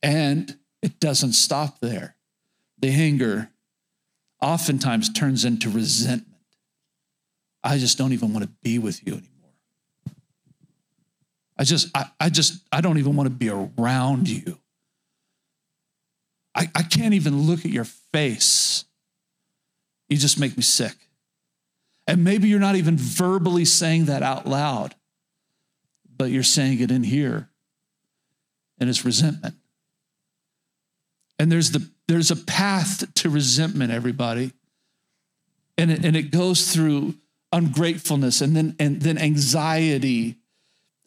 [0.01, 2.15] And it doesn't stop there.
[2.79, 3.49] The anger
[4.41, 6.27] oftentimes turns into resentment.
[7.63, 9.30] I just don't even want to be with you anymore.
[11.61, 14.57] I just, I, I just, I don't even want to be around you.
[16.55, 18.83] I, I can't even look at your face.
[20.09, 20.95] You just make me sick.
[22.07, 24.95] And maybe you're not even verbally saying that out loud,
[26.17, 27.47] but you're saying it in here.
[28.79, 29.53] And it's resentment.
[31.37, 34.51] And there's the there's a path to resentment, everybody.
[35.77, 37.13] And it, and it goes through
[37.51, 40.40] ungratefulness and then and then anxiety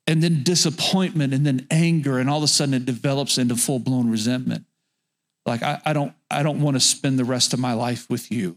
[0.06, 4.10] and then disappointment and then anger and all of a sudden it develops into full-blown
[4.10, 4.64] resentment.
[5.46, 8.30] Like I, I don't i don't want to spend the rest of my life with
[8.30, 8.56] you.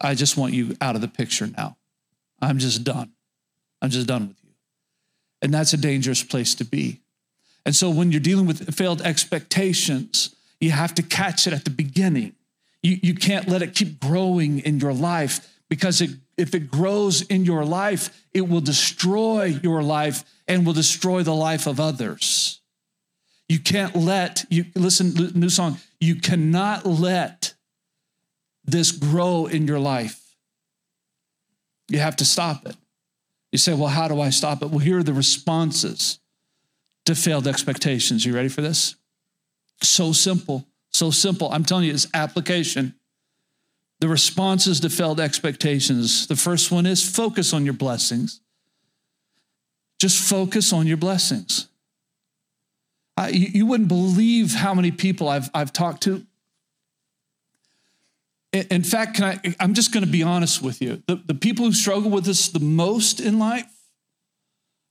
[0.00, 1.76] I just want you out of the picture now.
[2.40, 3.12] I'm just done.
[3.80, 4.50] I'm just done with you.
[5.42, 7.00] And that's a dangerous place to be.
[7.64, 11.70] And so when you're dealing with failed expectations You have to catch it at the
[11.70, 12.32] beginning.
[12.82, 17.22] You, you can't let it keep growing in your life because it, if it grows
[17.22, 22.60] in your life, it will destroy your life and will destroy the life of others.
[23.48, 27.54] You can't let, you listen, new song, you cannot let
[28.64, 30.34] this grow in your life.
[31.88, 32.76] You have to stop it.
[33.52, 34.70] You say, well, how do I stop it?
[34.70, 36.18] Well, here are the responses
[37.04, 38.26] to failed expectations.
[38.26, 38.96] You ready for this?
[39.80, 41.50] So simple, so simple.
[41.52, 42.94] I'm telling you, it's application.
[44.00, 46.26] The responses to failed expectations.
[46.26, 48.40] The first one is focus on your blessings.
[49.98, 51.68] Just focus on your blessings.
[53.16, 56.26] I, you, you wouldn't believe how many people I've, I've talked to.
[58.52, 61.02] In fact, I, I'm just going to be honest with you.
[61.06, 63.70] The, the people who struggle with this the most in life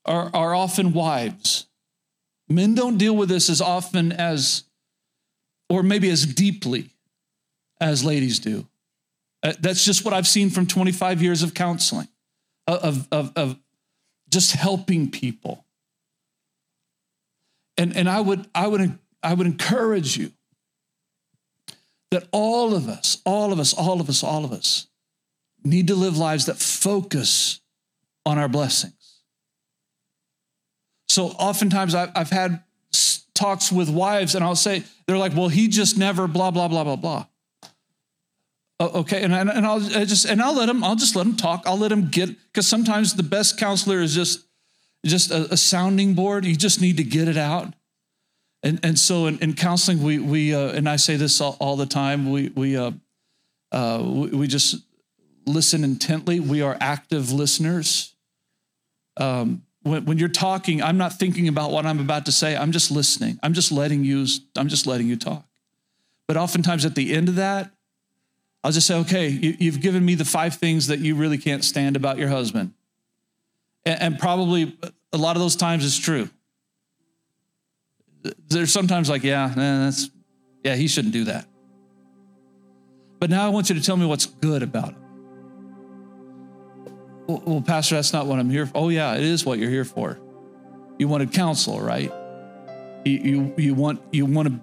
[0.05, 1.67] are, are often wives.
[2.47, 4.63] Men don't deal with this as often as,
[5.69, 6.91] or maybe as deeply
[7.81, 8.67] as ladies do.
[9.45, 12.07] Uh, that's just what I've seen from 25 years of counseling,
[12.65, 13.59] of, of, of
[14.27, 15.67] just helping people.
[17.77, 20.31] And, and I, would, I, would, I would encourage you
[22.09, 24.87] that all of us, all of us, all of us, all of us
[25.63, 27.61] need to live lives that focus
[28.25, 29.21] on our blessings.
[31.07, 32.63] So oftentimes I've had
[33.35, 36.83] talks with wives and I'll say, they're like, well, he just never blah, blah, blah,
[36.83, 37.25] blah, blah.
[38.77, 40.83] Okay, and, and I'll just and I'll let them.
[40.83, 41.63] I'll just let them talk.
[41.65, 44.45] I'll let them get because sometimes the best counselor is just
[45.05, 46.43] just a, a, sounding board.
[46.43, 47.73] You just need to get it out.
[48.63, 51.77] And and so in, in counseling, we we uh, and I say this all, all
[51.77, 52.29] the time.
[52.29, 52.91] We we uh,
[53.71, 54.83] uh, we, we, just
[55.45, 56.41] listen intently.
[56.41, 58.13] We are active listeners.
[59.17, 62.57] Um, when, when you're talking, I'm not thinking about what I'm about to say.
[62.57, 63.39] I'm just listening.
[63.41, 64.25] I'm just letting you.
[64.57, 65.45] I'm just letting you talk.
[66.27, 67.71] But oftentimes at the end of that,
[68.65, 71.63] I'll just say, okay, you, have given me the five things that you really can't
[71.63, 72.73] stand about your husband.
[73.85, 74.75] And, and probably
[75.13, 76.31] a lot of those times it's true.
[78.47, 80.09] There's sometimes like, yeah, that's,
[80.63, 81.45] yeah, he shouldn't do that.
[83.19, 85.05] But now I want you to tell me what's good about him.
[87.27, 88.71] Well, well, Pastor, that's not what I'm here for.
[88.73, 90.19] Oh, yeah, it is what you're here for.
[90.97, 92.11] You wanted counsel, right?
[93.05, 94.59] You, you, you want you want to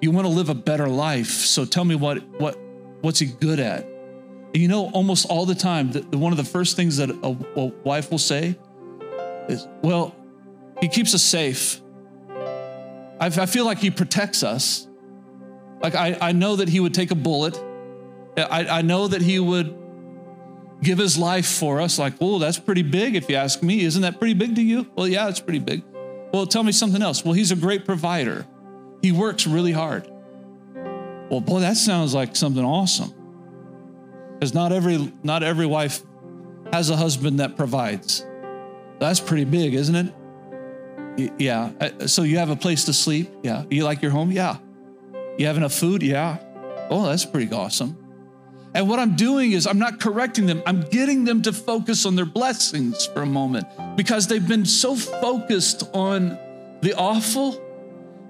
[0.00, 1.28] you want to live a better life.
[1.28, 2.58] So tell me what what
[3.00, 3.84] what's he good at?
[3.84, 7.60] And you know, almost all the time, the, one of the first things that a,
[7.60, 8.58] a wife will say
[9.48, 10.14] is, "Well,
[10.80, 11.80] he keeps us safe.
[13.18, 14.86] I, I feel like he protects us.
[15.82, 17.58] Like I, I know that he would take a bullet.
[18.36, 19.76] I, I know that he would
[20.82, 21.98] give his life for us.
[21.98, 23.82] Like, oh, that's pretty big if you ask me.
[23.82, 24.86] Isn't that pretty big to you?
[24.94, 25.82] Well, yeah, it's pretty big.
[26.32, 27.24] Well, tell me something else.
[27.24, 28.46] Well, he's a great provider.
[29.06, 30.10] He works really hard.
[31.30, 33.14] Well, boy, that sounds like something awesome.
[34.32, 36.02] Because not every not every wife
[36.72, 38.26] has a husband that provides.
[38.98, 41.32] That's pretty big, isn't it?
[41.38, 41.70] Yeah.
[41.80, 43.30] Uh, so you have a place to sleep?
[43.44, 43.62] Yeah.
[43.70, 44.32] You like your home?
[44.32, 44.56] Yeah.
[45.38, 46.02] You have enough food?
[46.02, 46.38] Yeah.
[46.90, 47.96] Oh, that's pretty awesome.
[48.74, 50.64] And what I'm doing is I'm not correcting them.
[50.66, 54.96] I'm getting them to focus on their blessings for a moment because they've been so
[54.96, 56.36] focused on
[56.80, 57.62] the awful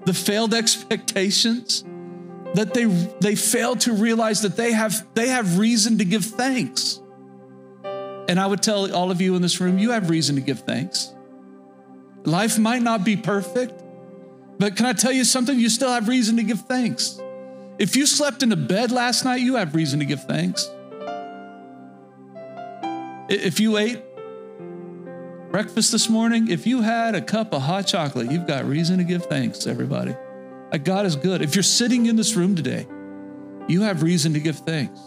[0.07, 1.83] the failed expectations,
[2.53, 2.85] that they,
[3.19, 7.01] they fail to realize that they have, they have reason to give thanks.
[8.29, 10.61] And I would tell all of you in this room, you have reason to give
[10.61, 11.13] thanks.
[12.23, 13.83] Life might not be perfect,
[14.57, 15.59] but can I tell you something?
[15.59, 17.19] You still have reason to give thanks.
[17.77, 20.69] If you slept in a bed last night, you have reason to give thanks.
[23.27, 24.01] If you ate
[25.51, 29.03] breakfast this morning, if you had a cup of hot chocolate, you've got reason to
[29.03, 30.15] give thanks, everybody.
[30.71, 31.41] Like God is good.
[31.41, 32.87] If you're sitting in this room today,
[33.67, 34.99] you have reason to give thanks.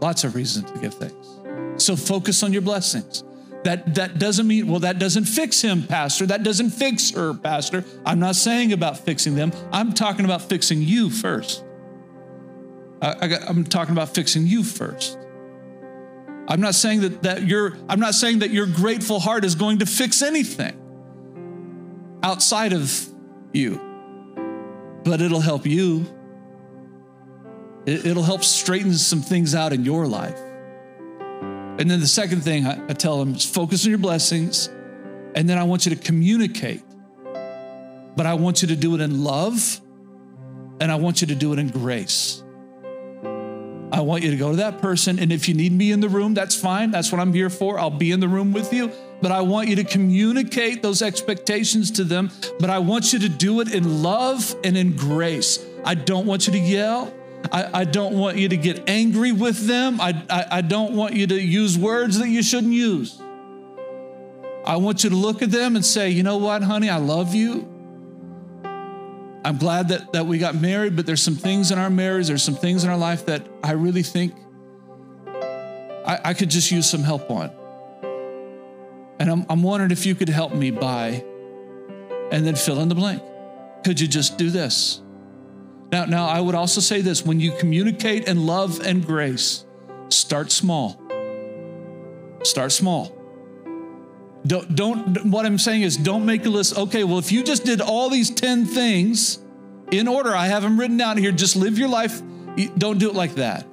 [0.00, 1.84] Lots of reason to give thanks.
[1.84, 3.24] So focus on your blessings.
[3.64, 6.26] That, that doesn't mean, well, that doesn't fix him, Pastor.
[6.26, 7.84] That doesn't fix her, Pastor.
[8.06, 9.52] I'm not saying about fixing them.
[9.70, 11.62] I'm talking about fixing you first.
[13.02, 15.18] I, I, I'm talking about fixing you first.
[16.50, 19.78] I'm not saying that, that your I'm not saying that your grateful heart is going
[19.78, 20.76] to fix anything
[22.24, 22.92] outside of
[23.52, 23.80] you,
[25.04, 26.06] but it'll help you.
[27.86, 30.38] It, it'll help straighten some things out in your life.
[31.78, 34.68] And then the second thing I, I tell them is focus on your blessings,
[35.36, 36.82] and then I want you to communicate.
[38.16, 39.80] But I want you to do it in love,
[40.80, 42.42] and I want you to do it in grace.
[43.92, 45.18] I want you to go to that person.
[45.18, 46.90] And if you need me in the room, that's fine.
[46.90, 47.78] That's what I'm here for.
[47.78, 48.92] I'll be in the room with you.
[49.22, 53.28] but I want you to communicate those expectations to them, but I want you to
[53.28, 55.64] do it in love and in grace.
[55.84, 57.12] I don't want you to yell.
[57.52, 60.00] I, I don't want you to get angry with them.
[60.00, 63.20] I, I, I don't want you to use words that you shouldn't use.
[64.64, 67.34] I want you to look at them and say, you know what, honey, I love
[67.34, 67.66] you.
[69.44, 72.42] I'm glad that, that we got married, but there's some things in our marriage, there's
[72.42, 74.34] some things in our life that I really think
[76.06, 77.50] I, I could just use some help on.
[79.18, 81.24] And I'm, I'm wondering if you could help me by,
[82.32, 83.22] and then fill in the blank.
[83.84, 85.00] Could you just do this?
[85.92, 89.64] Now, now I would also say this when you communicate in love and grace,
[90.08, 91.00] start small.
[92.42, 93.19] Start small.
[94.46, 96.76] Don't, don't, what I'm saying is don't make a list.
[96.76, 99.38] Okay, well, if you just did all these 10 things
[99.90, 102.22] in order, I have them written down here, just live your life.
[102.78, 103.70] Don't do it like that.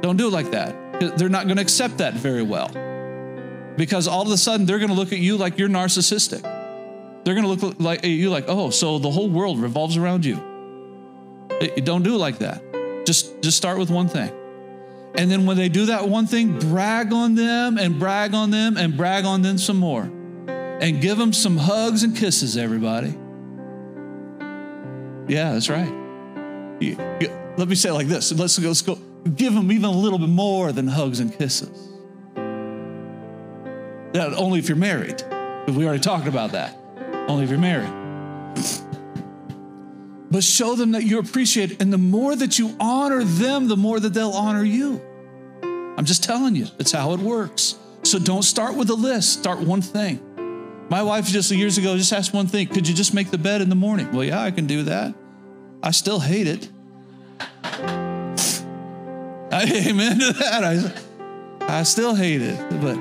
[0.00, 1.18] Don't do it like that.
[1.18, 2.68] They're not going to accept that very well.
[3.76, 6.42] Because all of a sudden, they're going to look at you like you're narcissistic.
[7.24, 10.36] They're going to look like you like, oh, so the whole world revolves around you.
[11.84, 12.62] Don't do it like that.
[13.04, 14.32] Just, just start with one thing.
[15.18, 18.76] And then when they do that one thing, brag on them and brag on them
[18.76, 20.02] and brag on them some more.
[20.02, 23.16] And give them some hugs and kisses, everybody.
[25.26, 25.90] Yeah, that's right.
[27.58, 28.30] let me say it like this.
[28.32, 28.98] Let's go, let's go.
[29.34, 31.88] Give them even a little bit more than hugs and kisses.
[34.12, 35.22] That only if you're married.
[35.68, 36.78] We already talked about that.
[37.28, 37.90] Only if you're married.
[40.30, 41.80] But show them that you appreciate.
[41.80, 45.00] And the more that you honor them, the more that they'll honor you.
[45.96, 47.76] I'm just telling you, it's how it works.
[48.02, 50.20] So don't start with a list, start one thing.
[50.88, 53.60] My wife just years ago just asked one thing Could you just make the bed
[53.60, 54.12] in the morning?
[54.12, 55.14] Well, yeah, I can do that.
[55.82, 56.68] I still hate it.
[59.52, 60.64] I, amen to that.
[60.64, 62.80] I, I still hate it.
[62.80, 62.96] But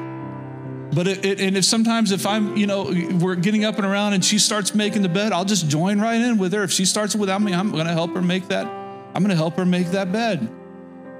[0.96, 2.86] but it, it, and if sometimes if I'm, you know,
[3.20, 6.20] we're getting up and around and she starts making the bed, I'll just join right
[6.20, 6.64] in with her.
[6.64, 8.66] If she starts without me, I'm going to help her make that.
[8.66, 10.48] I'm going to help her make that bed.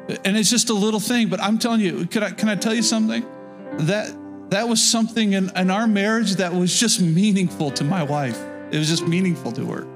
[0.08, 2.74] And it's just a little thing, but I'm telling you, can I can I tell
[2.74, 3.26] you something?
[3.80, 4.16] That
[4.52, 8.40] that was something in, in our marriage that was just meaningful to my wife.
[8.72, 9.88] It was just meaningful to her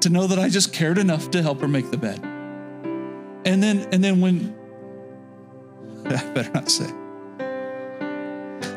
[0.00, 2.20] to know that I just cared enough to help her make the bed.
[3.44, 4.54] And then and then when
[6.04, 6.90] I better not say.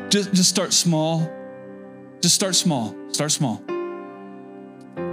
[0.08, 1.30] Just, just start small.
[2.20, 2.94] Just start small.
[3.12, 3.62] Start small.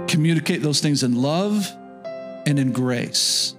[0.06, 1.70] Communicate those things in love
[2.46, 3.54] and in grace.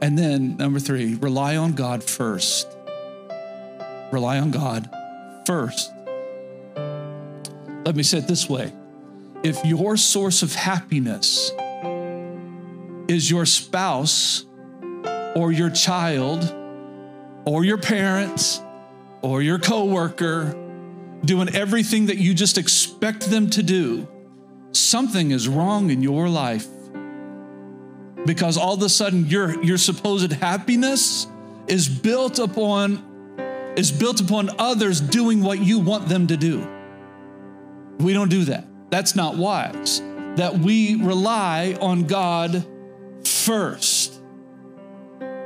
[0.00, 2.68] And then, number three, rely on God first.
[4.12, 4.90] Rely on God
[5.46, 5.92] first.
[6.76, 8.72] Let me say it this way
[9.42, 11.52] if your source of happiness
[13.08, 14.44] is your spouse
[15.36, 16.52] or your child
[17.44, 18.60] or your parents
[19.22, 20.52] or your coworker
[21.24, 24.08] doing everything that you just expect them to do,
[24.72, 26.66] something is wrong in your life.
[28.26, 31.26] Because all of a sudden your, your supposed happiness
[31.66, 33.02] is built upon
[33.76, 36.66] is built upon others doing what you want them to do.
[37.98, 38.66] We don't do that.
[38.90, 40.00] That's not wise.
[40.36, 42.66] That we rely on God
[43.24, 44.16] first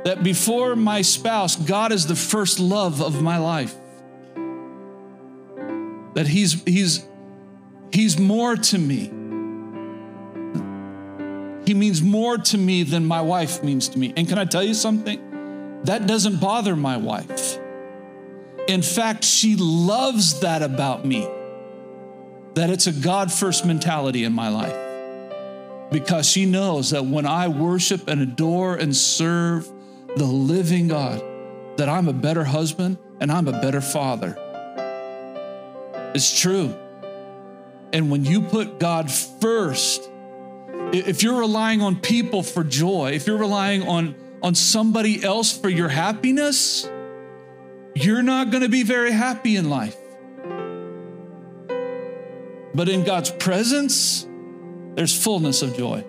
[0.03, 3.75] that before my spouse, God is the first love of my life.
[6.15, 7.05] That he's he's
[7.91, 9.11] he's more to me.
[11.65, 14.13] He means more to me than my wife means to me.
[14.17, 15.81] And can I tell you something?
[15.83, 17.57] That doesn't bother my wife.
[18.67, 21.27] In fact, she loves that about me.
[22.55, 25.91] That it's a God first mentality in my life.
[25.91, 29.69] Because she knows that when I worship and adore and serve
[30.15, 31.23] the living God,
[31.77, 34.37] that I'm a better husband and I'm a better father.
[36.13, 36.75] It's true.
[37.93, 40.10] And when you put God first,
[40.93, 45.69] if you're relying on people for joy, if you're relying on, on somebody else for
[45.69, 46.89] your happiness,
[47.95, 49.95] you're not going to be very happy in life.
[52.73, 54.27] But in God's presence,
[54.95, 56.03] there's fullness of joy.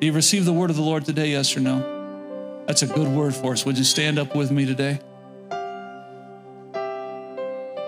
[0.00, 2.64] Do you receive the word of the Lord today, yes or no?
[2.66, 3.64] That's a good word for us.
[3.64, 4.98] Would you stand up with me today?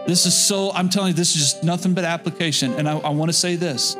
[0.06, 2.72] This is so, I'm telling you, this is just nothing but application.
[2.74, 3.94] And I, I want to say this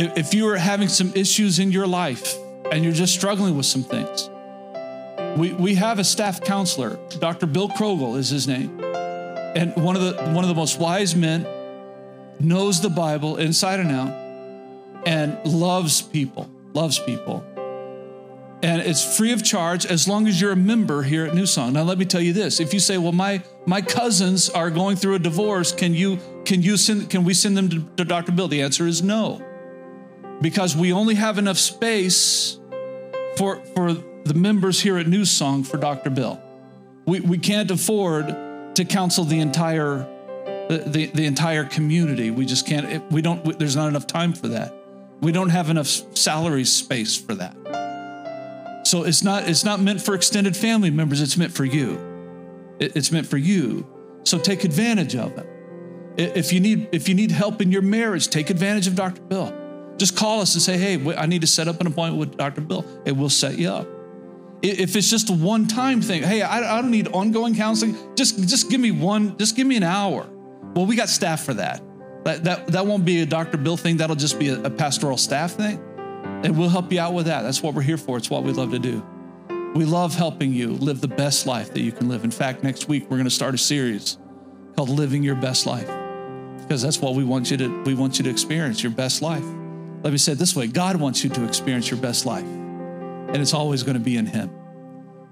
[0.00, 2.36] if, you are having some issues in your life
[2.70, 4.30] and you're just struggling with some things,
[5.38, 7.46] we, we have a staff counselor, Dr.
[7.46, 8.80] Bill Krogel is his name.
[8.82, 11.44] And one of the one of the most wise men
[12.38, 14.12] knows the Bible inside and out
[15.06, 17.44] and loves people, loves people
[18.62, 21.72] and it's free of charge as long as you're a member here at New Song.
[21.72, 24.96] Now, let me tell you this if you say, well, my my cousins are going
[24.96, 25.72] through a divorce.
[25.72, 28.32] Can you can you send can we send them to, to Dr.
[28.32, 28.48] Bill?
[28.48, 29.42] The answer is no.
[30.40, 32.58] Because we only have enough space
[33.36, 33.92] for for
[34.24, 36.10] the members here at New Song for Dr.
[36.10, 36.40] Bill.
[37.06, 40.06] We we can't afford to counsel the entire
[40.68, 42.30] the, the, entire community.
[42.30, 44.72] We just can't we don't there's not enough time for that.
[45.20, 47.56] We don't have enough salary space for that.
[48.86, 51.98] So it's not it's not meant for extended family members, it's meant for you.
[52.78, 53.86] It's meant for you.
[54.24, 55.46] So take advantage of it.
[56.16, 59.22] If you need if you need help in your marriage, take advantage of Dr.
[59.22, 59.59] Bill.
[60.00, 62.62] Just call us and say, "Hey, I need to set up an appointment with Dr.
[62.62, 63.86] Bill," and we'll set you up.
[64.62, 67.94] If it's just a one-time thing, hey, I, don't need ongoing counseling.
[68.16, 69.36] Just just give me one.
[69.36, 70.26] Just give me an hour.
[70.74, 71.82] Well, we got staff for that.
[72.24, 73.58] That that, that won't be a Dr.
[73.58, 73.98] Bill thing.
[73.98, 75.78] That'll just be a, a pastoral staff thing,
[76.44, 77.42] and we'll help you out with that.
[77.42, 78.16] That's what we're here for.
[78.16, 79.04] It's what we love to do.
[79.74, 82.24] We love helping you live the best life that you can live.
[82.24, 84.16] In fact, next week we're going to start a series
[84.76, 85.90] called Living Your Best Life
[86.62, 89.44] because that's what we want you to we want you to experience your best life.
[90.02, 92.44] Let me say it this way, God wants you to experience your best life.
[92.44, 94.50] And it's always going to be in him.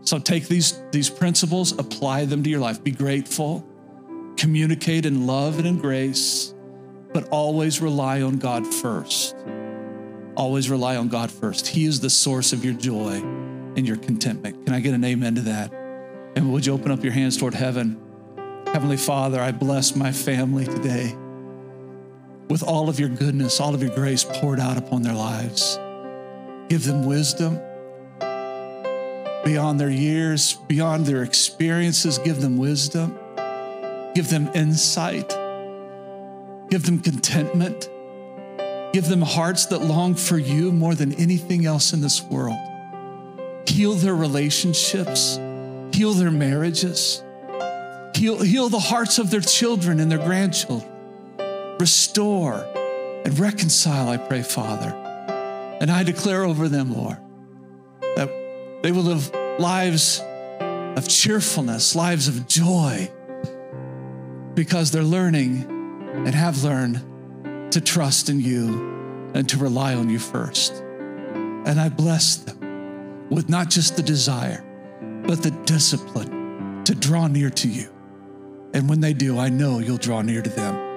[0.03, 2.83] So take these these principles, apply them to your life.
[2.83, 3.67] Be grateful,
[4.37, 6.55] communicate in love and in grace,
[7.13, 9.37] but always rely on God first.
[10.37, 11.67] Always rely on God first.
[11.67, 13.17] He is the source of your joy
[13.77, 14.65] and your contentment.
[14.65, 15.73] Can I get an amen to that?
[16.37, 18.01] And would you open up your hands toward heaven?
[18.67, 21.17] Heavenly Father, I bless my family today
[22.49, 25.79] with all of your goodness, all of your grace poured out upon their lives.
[26.69, 27.61] Give them wisdom
[29.45, 32.19] beyond their years, beyond their experiences.
[32.19, 33.19] Give them wisdom.
[34.15, 35.29] Give them insight.
[36.71, 37.89] Give them contentment.
[38.93, 42.59] Give them hearts that long for you more than anything else in this world
[43.69, 45.39] heal their relationships,
[45.93, 47.23] heal their marriages,
[48.15, 50.98] heal, heal the hearts of their children and their grandchildren.
[51.81, 52.67] Restore
[53.25, 54.91] and reconcile, I pray, Father.
[55.81, 57.19] And I declare over them, Lord,
[58.17, 58.29] that
[58.83, 60.21] they will live lives
[60.61, 63.09] of cheerfulness, lives of joy,
[64.55, 65.63] because they're learning
[66.27, 70.73] and have learned to trust in you and to rely on you first.
[70.73, 74.65] And I bless them with not just the desire,
[75.27, 77.89] but the discipline to draw near to you.
[78.75, 80.88] And when they do, I know you'll draw near to them.